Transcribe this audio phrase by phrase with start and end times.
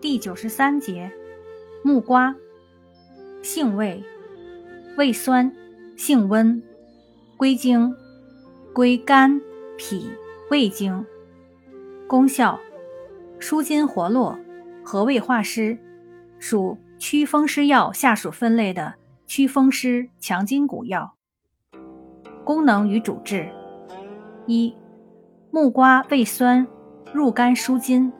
[0.00, 1.10] 第九十三节，
[1.82, 2.32] 木瓜，
[3.42, 4.00] 性味，
[4.96, 5.52] 味酸，
[5.96, 6.62] 性温，
[7.36, 7.92] 归经，
[8.72, 9.40] 归肝、
[9.76, 10.08] 脾、
[10.52, 11.04] 胃经。
[12.06, 12.60] 功效，
[13.40, 14.38] 舒筋活络，
[14.84, 15.76] 和胃化湿，
[16.38, 18.94] 属祛风湿药下属分类的
[19.26, 21.16] 祛风湿强筋骨药。
[22.44, 23.50] 功能与主治：
[24.46, 24.72] 一、
[25.50, 26.64] 木瓜味酸，
[27.12, 28.12] 入肝舒筋。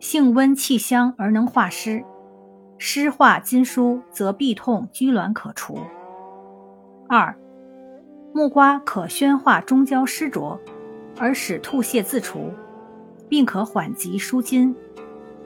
[0.00, 2.04] 性温气香而能化湿，
[2.78, 5.78] 湿化筋疏则痹痛拘挛可除。
[7.08, 7.36] 二，
[8.32, 10.60] 木瓜可宣化中焦湿浊，
[11.18, 12.52] 而使吐泻自除，
[13.28, 14.74] 并可缓急舒筋，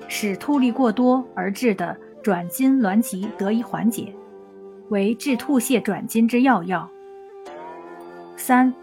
[0.06, 4.14] 使吐力过多而致的转筋挛急得以缓解，
[4.90, 6.86] 为治吐泻转筋之要药。
[8.36, 8.74] 三，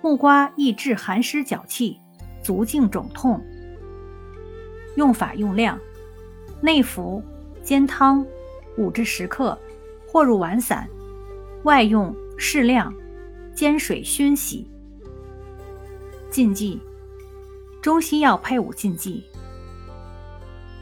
[0.00, 2.00] 木瓜易治寒湿脚气、
[2.42, 3.38] 足胫肿痛。
[4.96, 5.78] 用法用量：
[6.60, 7.22] 内服
[7.62, 8.26] 煎汤，
[8.76, 9.58] 五至十克，
[10.06, 10.84] 或入丸散；
[11.62, 12.92] 外用适量，
[13.54, 14.68] 煎水熏洗。
[16.28, 16.80] 禁忌：
[17.80, 19.24] 中西药配伍禁忌。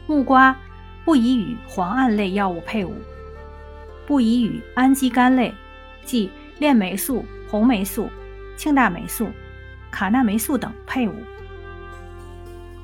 [0.07, 0.55] 木瓜
[1.03, 2.93] 不宜与磺胺类药物配伍，
[4.05, 5.53] 不宜与氨基苷类，
[6.03, 8.09] 即链霉素、红霉素、
[8.55, 9.27] 庆大霉素、
[9.91, 11.13] 卡那霉素等配伍。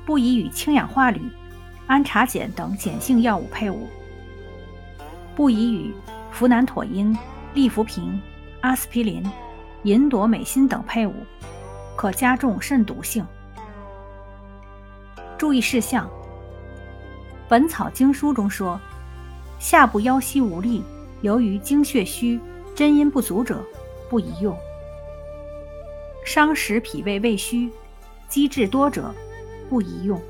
[0.04, 1.20] 不宜与氢氧化铝、
[1.86, 3.86] 氨茶碱等碱性药物配伍；
[5.36, 5.94] 不宜与
[6.34, 7.16] 呋喃妥因、
[7.54, 8.20] 利福平、
[8.62, 9.24] 阿司匹林、
[9.84, 11.14] 银朵美辛等配伍，
[11.96, 13.24] 可加重肾毒性。
[15.38, 16.06] 注意事项：
[17.48, 18.80] 《本草经书》中说，
[19.60, 20.82] 下部腰膝无力，
[21.20, 22.40] 由于精血虚、
[22.74, 23.64] 真阴不足者，
[24.10, 24.52] 不宜用；
[26.24, 27.70] 伤食脾胃胃虚、
[28.28, 29.14] 积滞多者。
[29.72, 30.20] 不宜用。